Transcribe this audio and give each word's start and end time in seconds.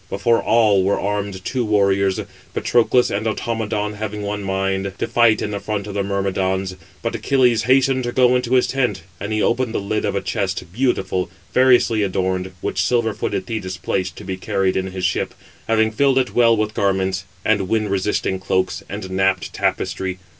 Before 0.09 0.41
all 0.41 0.83
were 0.83 0.99
armed 0.99 1.45
two 1.45 1.63
warriors. 1.63 2.19
Patroclus 2.55 3.11
and 3.11 3.27
Automedon, 3.27 3.93
having 3.93 4.23
one 4.23 4.41
mind, 4.43 4.93
to 4.97 5.07
fight 5.07 5.43
in 5.43 5.51
the 5.51 5.59
front 5.59 5.85
of 5.85 5.93
the 5.93 6.01
Myrmidons. 6.01 6.75
But 7.03 7.13
Achilles 7.13 7.61
hastened 7.65 8.05
to 8.05 8.11
go 8.11 8.35
into 8.35 8.55
his 8.55 8.65
tent; 8.65 9.03
and 9.19 9.31
he 9.31 9.43
opened 9.43 9.75
the 9.75 9.79
lid 9.79 10.03
of 10.03 10.15
a 10.15 10.21
chest, 10.21 10.63
beautiful, 10.73 11.29
variously 11.53 12.01
adorned, 12.01 12.51
which 12.61 12.81
silver 12.83 13.13
footed 13.13 13.45
Thetis 13.45 13.77
placed, 13.77 14.15
to 14.15 14.23
be 14.23 14.37
carried 14.37 14.75
in 14.75 14.87
his 14.87 15.05
ship, 15.05 15.35
having 15.67 15.91
filled 15.91 16.17
it 16.17 16.33
well 16.33 16.57
with 16.57 16.73
garments, 16.73 17.25
and 17.45 17.69
wind 17.69 17.91
resisting 17.91 18.39
cloaks, 18.39 18.81
and 18.89 19.07
napped 19.11 19.53
tapestry. 19.53 20.17